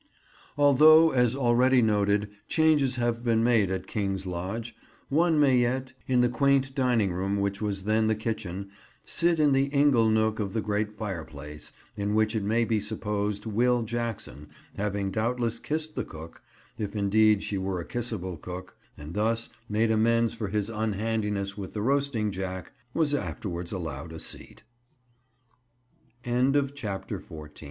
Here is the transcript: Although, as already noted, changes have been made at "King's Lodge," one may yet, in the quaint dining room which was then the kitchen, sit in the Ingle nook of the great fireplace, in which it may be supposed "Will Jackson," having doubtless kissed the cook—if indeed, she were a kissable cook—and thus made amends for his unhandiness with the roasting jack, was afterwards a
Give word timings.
Although, 0.57 1.11
as 1.11 1.35
already 1.35 1.79
noted, 1.79 2.31
changes 2.47 2.95
have 2.95 3.23
been 3.23 3.43
made 3.43 3.69
at 3.69 3.85
"King's 3.85 4.25
Lodge," 4.25 4.75
one 5.09 5.39
may 5.39 5.59
yet, 5.59 5.93
in 6.07 6.21
the 6.21 6.27
quaint 6.27 6.73
dining 6.73 7.11
room 7.13 7.37
which 7.39 7.61
was 7.61 7.83
then 7.83 8.07
the 8.07 8.15
kitchen, 8.15 8.71
sit 9.05 9.39
in 9.39 9.51
the 9.51 9.65
Ingle 9.65 10.09
nook 10.09 10.39
of 10.39 10.53
the 10.53 10.61
great 10.61 10.97
fireplace, 10.97 11.71
in 11.95 12.15
which 12.15 12.35
it 12.35 12.41
may 12.43 12.65
be 12.65 12.79
supposed 12.79 13.45
"Will 13.45 13.83
Jackson," 13.83 14.47
having 14.75 15.11
doubtless 15.11 15.59
kissed 15.59 15.93
the 15.93 16.03
cook—if 16.03 16.95
indeed, 16.95 17.43
she 17.43 17.59
were 17.59 17.79
a 17.79 17.85
kissable 17.85 18.37
cook—and 18.37 19.13
thus 19.13 19.49
made 19.69 19.91
amends 19.91 20.33
for 20.33 20.47
his 20.47 20.67
unhandiness 20.71 21.55
with 21.55 21.75
the 21.75 21.81
roasting 21.83 22.31
jack, 22.31 22.71
was 22.95 23.13
afterwards 23.13 23.71
a 23.71 24.09